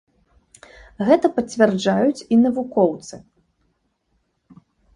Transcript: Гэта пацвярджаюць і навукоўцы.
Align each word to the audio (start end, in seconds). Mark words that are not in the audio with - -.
Гэта 1.09 1.25
пацвярджаюць 1.35 2.25
і 2.33 2.41
навукоўцы. 2.47 3.15